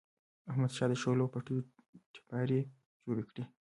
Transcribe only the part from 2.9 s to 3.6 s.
جوړې کړې.